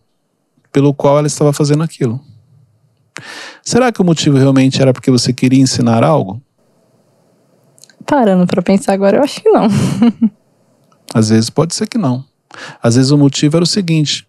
[0.75, 2.21] pelo qual ela estava fazendo aquilo.
[3.63, 6.43] Será que o motivo realmente era porque você queria ensinar algo?
[8.05, 9.69] Parando pra pensar agora, eu acho que não.
[11.15, 12.25] Às vezes pode ser que não.
[12.83, 14.27] Às vezes o motivo era o seguinte: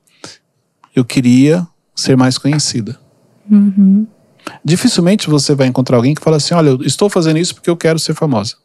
[0.96, 2.96] eu queria ser mais conhecida.
[3.50, 4.06] Uhum.
[4.64, 7.76] Dificilmente você vai encontrar alguém que fala assim: olha, eu estou fazendo isso porque eu
[7.76, 8.56] quero ser famosa.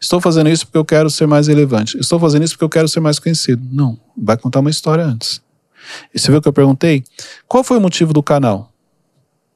[0.00, 1.96] Estou fazendo isso porque eu quero ser mais relevante.
[1.98, 3.62] Estou fazendo isso porque eu quero ser mais conhecido.
[3.70, 5.40] Não, vai contar uma história antes.
[6.14, 7.02] E você viu que eu perguntei?
[7.46, 8.72] Qual foi o motivo do canal?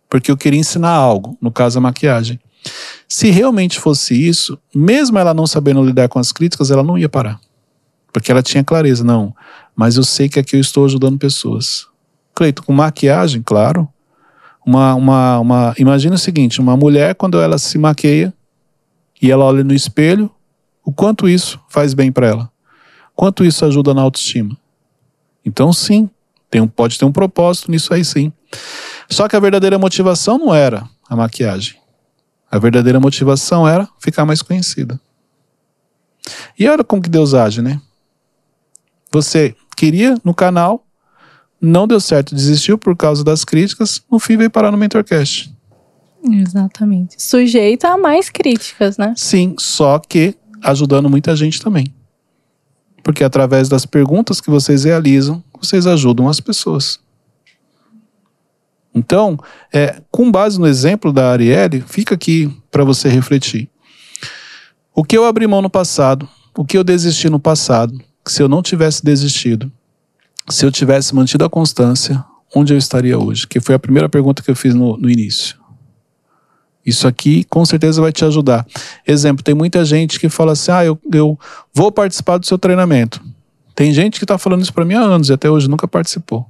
[0.09, 2.41] Porque eu queria ensinar algo, no caso a maquiagem.
[3.09, 7.09] Se realmente fosse isso, mesmo ela não sabendo lidar com as críticas, ela não ia
[7.09, 7.41] parar.
[8.13, 9.35] Porque ela tinha clareza, não.
[9.75, 11.87] Mas eu sei que aqui eu estou ajudando pessoas.
[12.35, 13.89] Cleito, com maquiagem, claro.
[14.65, 18.33] Uma, uma, uma, imagina o seguinte: uma mulher, quando ela se maqueia
[19.21, 20.31] e ela olha no espelho,
[20.85, 22.51] o quanto isso faz bem para ela?
[23.15, 24.57] Quanto isso ajuda na autoestima?
[25.45, 26.11] Então, sim,
[26.51, 28.33] tem um, pode ter um propósito nisso aí, sim.
[29.11, 31.77] Só que a verdadeira motivação não era a maquiagem.
[32.51, 35.01] A verdadeira motivação era ficar mais conhecida.
[36.59, 37.81] E olha como que Deus age, né?
[39.13, 40.85] Você queria no canal,
[41.61, 45.55] não deu certo, desistiu por causa das críticas, no fim veio parar no Mentorcast.
[46.25, 47.23] Exatamente.
[47.23, 49.15] Sujeito a mais críticas, né?
[49.17, 51.95] Sim, só que ajudando muita gente também.
[53.07, 56.99] Porque através das perguntas que vocês realizam, vocês ajudam as pessoas.
[58.93, 59.39] Então,
[59.73, 63.71] é, com base no exemplo da Arielle, fica aqui para você refletir.
[64.93, 68.49] O que eu abri mão no passado, o que eu desisti no passado, se eu
[68.49, 69.71] não tivesse desistido,
[70.51, 73.47] se eu tivesse mantido a constância, onde eu estaria hoje?
[73.47, 75.57] Que foi a primeira pergunta que eu fiz no, no início.
[76.87, 78.65] Isso aqui com certeza vai te ajudar.
[79.05, 81.37] Exemplo, tem muita gente que fala assim: ah, eu, eu
[81.75, 83.21] vou participar do seu treinamento.
[83.75, 86.47] Tem gente que está falando isso para mim há anos e até hoje nunca participou.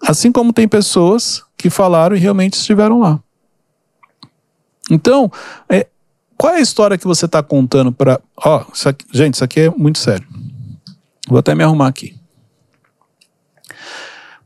[0.00, 3.18] Assim como tem pessoas que falaram e realmente estiveram lá.
[4.90, 5.30] Então,
[5.68, 5.86] é,
[6.36, 8.20] qual é a história que você está contando para.
[8.36, 10.26] Ó, isso gente, isso aqui é muito sério.
[11.28, 12.14] Vou até me arrumar aqui.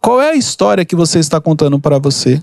[0.00, 2.42] Qual é a história que você está contando para você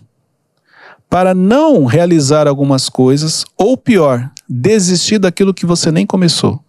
[1.12, 6.64] para não realizar algumas coisas ou pior, desistir daquilo que você nem começou?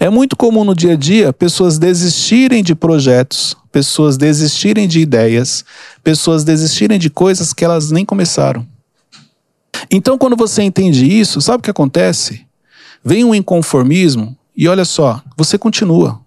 [0.00, 5.66] É muito comum no dia a dia pessoas desistirem de projetos, pessoas desistirem de ideias,
[6.02, 8.66] pessoas desistirem de coisas que elas nem começaram.
[9.90, 12.46] Então, quando você entende isso, sabe o que acontece?
[13.04, 16.18] Vem um inconformismo e olha só, você continua.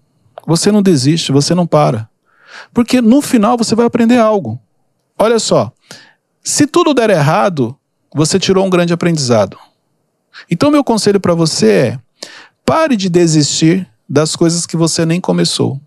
[0.46, 2.08] Você não desiste, você não para.
[2.72, 4.60] Porque no final você vai aprender algo.
[5.18, 5.72] Olha só,
[6.42, 7.76] se tudo der errado,
[8.14, 9.58] você tirou um grande aprendizado.
[10.50, 11.98] Então, meu conselho para você é:
[12.64, 15.80] pare de desistir das coisas que você nem começou.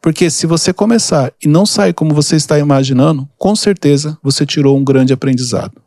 [0.00, 4.76] Porque se você começar e não sair como você está imaginando, com certeza você tirou
[4.76, 5.80] um grande aprendizado.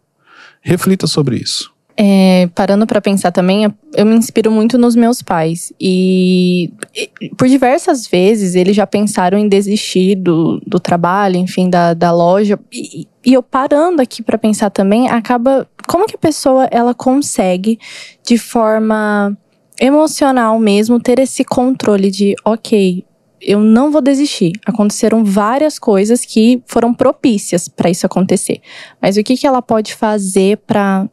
[0.62, 1.73] Reflita sobre isso.
[1.96, 5.72] É, parando para pensar também, eu me inspiro muito nos meus pais.
[5.80, 11.94] E, e, por diversas vezes eles já pensaram em desistir do, do trabalho, enfim, da,
[11.94, 12.60] da loja.
[12.72, 15.68] E, e eu parando aqui para pensar também, acaba.
[15.88, 17.78] Como que a pessoa ela consegue,
[18.26, 19.38] de forma
[19.80, 23.06] emocional mesmo, ter esse controle de, ok,
[23.44, 24.54] eu não vou desistir.
[24.66, 28.62] Aconteceram várias coisas que foram propícias para isso acontecer.
[29.02, 31.08] Mas o que, que ela pode fazer para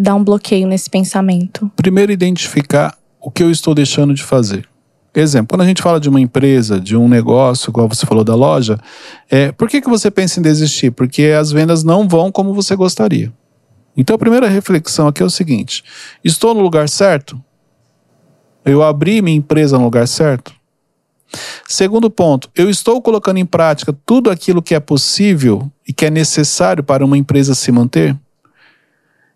[0.00, 1.70] dar um bloqueio nesse pensamento?
[1.76, 4.66] Primeiro, identificar o que eu estou deixando de fazer.
[5.14, 8.34] Exemplo, quando a gente fala de uma empresa, de um negócio, igual você falou da
[8.34, 8.78] loja,
[9.28, 10.90] é, por que, que você pensa em desistir?
[10.92, 13.30] Porque as vendas não vão como você gostaria.
[13.96, 15.84] Então a primeira reflexão aqui é o seguinte:
[16.24, 17.42] estou no lugar certo?
[18.64, 20.54] Eu abri minha empresa no lugar certo?
[21.68, 26.10] Segundo ponto, eu estou colocando em prática tudo aquilo que é possível e que é
[26.10, 28.16] necessário para uma empresa se manter?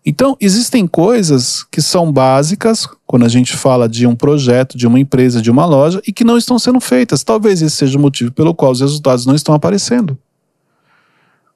[0.05, 4.99] Então, existem coisas que são básicas quando a gente fala de um projeto, de uma
[4.99, 7.23] empresa, de uma loja e que não estão sendo feitas.
[7.23, 10.15] Talvez esse seja o motivo pelo qual os resultados não estão aparecendo.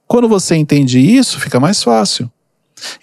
[0.08, 2.32] Quando você entende isso, fica mais fácil.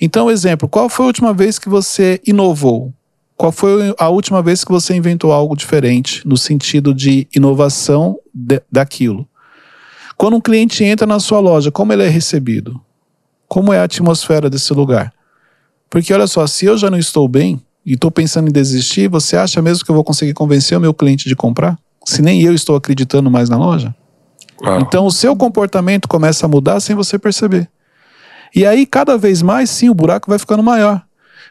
[0.00, 2.92] Então, exemplo, qual foi a última vez que você inovou?
[3.36, 8.60] Qual foi a última vez que você inventou algo diferente no sentido de inovação de,
[8.72, 9.28] daquilo?
[10.16, 12.80] Quando um cliente entra na sua loja, como ele é recebido?
[13.46, 15.12] Como é a atmosfera desse lugar?
[15.88, 19.36] Porque olha só, se eu já não estou bem e estou pensando em desistir, você
[19.36, 21.78] acha mesmo que eu vou conseguir convencer o meu cliente de comprar?
[22.04, 23.94] Se nem eu estou acreditando mais na loja?
[24.62, 24.80] Uau.
[24.80, 27.68] Então o seu comportamento começa a mudar sem você perceber.
[28.54, 31.02] E aí, cada vez mais, sim, o buraco vai ficando maior.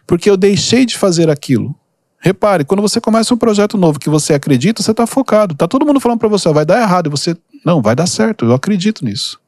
[0.07, 1.75] Porque eu deixei de fazer aquilo.
[2.19, 5.53] Repare, quando você começa um projeto novo que você acredita, você está focado.
[5.53, 7.07] Tá todo mundo falando para você, vai dar errado.
[7.07, 9.39] E você, não, vai dar certo, eu acredito nisso.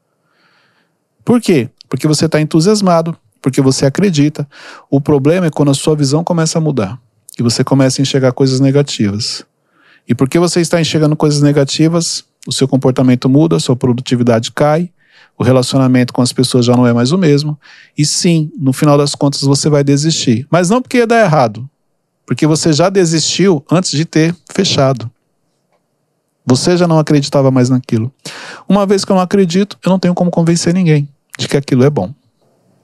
[1.26, 1.70] Por quê?
[1.90, 4.48] Porque você está entusiasmado, porque você acredita.
[4.90, 7.00] O problema é quando a sua visão começa a mudar
[7.40, 9.46] e você começa a enxergar coisas negativas.
[10.08, 14.90] E porque você está enxergando coisas negativas, o seu comportamento muda, a sua produtividade cai,
[15.38, 17.60] o relacionamento com as pessoas já não é mais o mesmo.
[17.98, 20.48] E sim, no final das contas você vai desistir.
[20.50, 21.70] Mas não porque ia dar errado,
[22.26, 25.12] porque você já desistiu antes de ter fechado.
[26.46, 28.12] Você já não acreditava mais naquilo.
[28.68, 31.84] Uma vez que eu não acredito, eu não tenho como convencer ninguém de que aquilo
[31.84, 32.14] é bom.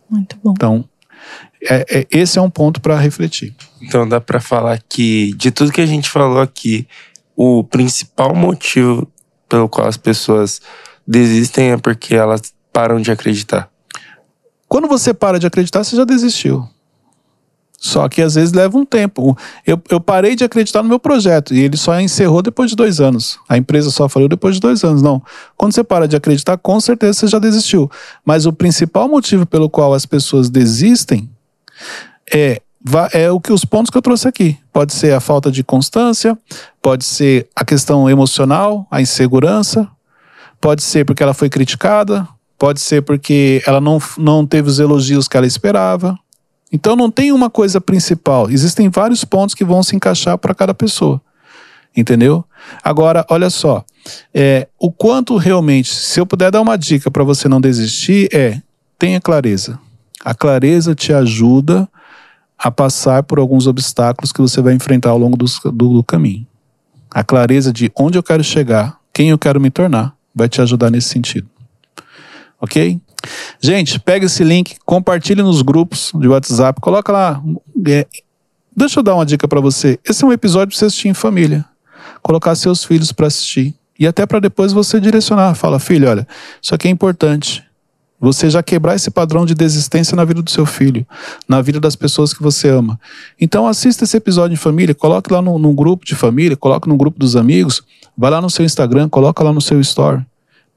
[0.10, 0.54] Muito bom.
[0.56, 0.86] Então,
[1.62, 3.56] é, é, esse é um ponto para refletir.
[3.82, 6.88] Então, dá para falar que, de tudo que a gente falou aqui,
[7.36, 9.08] o principal motivo
[9.48, 10.62] pelo qual as pessoas
[11.08, 13.70] desistem é porque elas param de acreditar.
[14.68, 16.68] Quando você para de acreditar, você já desistiu.
[17.84, 19.38] Só que às vezes leva um tempo.
[19.68, 23.02] Eu, eu parei de acreditar no meu projeto e ele só encerrou depois de dois
[23.02, 23.38] anos.
[23.48, 25.02] A empresa só falhou depois de dois anos.
[25.02, 25.22] Não.
[25.58, 27.92] Quando você para de acreditar, com certeza você já desistiu.
[28.24, 31.30] Mas o principal motivo pelo qual as pessoas desistem
[32.34, 32.62] é,
[33.12, 34.58] é o que os pontos que eu trouxe aqui.
[34.72, 36.40] Pode ser a falta de constância,
[36.82, 39.90] pode ser a questão emocional, a insegurança,
[40.62, 42.26] pode ser porque ela foi criticada,
[42.58, 46.18] pode ser porque ela não, não teve os elogios que ela esperava,
[46.74, 50.74] então não tem uma coisa principal, existem vários pontos que vão se encaixar para cada
[50.74, 51.22] pessoa.
[51.96, 52.44] Entendeu?
[52.84, 53.86] Agora, olha só.
[54.34, 58.60] É, o quanto realmente, se eu puder dar uma dica para você não desistir, é
[58.98, 59.80] tenha clareza.
[60.26, 61.88] A clareza te ajuda
[62.58, 66.48] a passar por alguns obstáculos que você vai enfrentar ao longo do, do, do caminho.
[67.12, 70.90] A clareza de onde eu quero chegar, quem eu quero me tornar, vai te ajudar
[70.90, 71.48] nesse sentido.
[72.60, 73.00] Ok?
[73.62, 77.42] Gente, pega esse link, compartilhe nos grupos de WhatsApp, coloca lá.
[77.88, 78.06] É,
[78.76, 80.00] deixa eu dar uma dica para você.
[80.08, 81.66] Esse é um episódio para você assistir em família.
[82.22, 83.74] Colocar seus filhos para assistir.
[83.98, 85.56] E até para depois você direcionar.
[85.56, 86.28] Fala, filho, olha,
[86.62, 87.64] isso aqui é importante.
[88.20, 91.06] Você já quebrar esse padrão de desistência na vida do seu filho,
[91.48, 92.98] na vida das pessoas que você ama.
[93.40, 97.20] Então assista esse episódio em família, coloque lá no grupo de família, coloque no grupo
[97.20, 97.84] dos amigos,
[98.18, 100.26] vai lá no seu Instagram, coloca lá no seu story.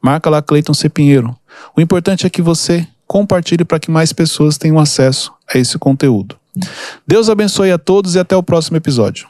[0.03, 0.89] Marca lá Cleiton C.
[0.89, 1.37] Pinheiro.
[1.77, 6.37] O importante é que você compartilhe para que mais pessoas tenham acesso a esse conteúdo.
[7.07, 9.29] Deus abençoe a todos e até o próximo episódio.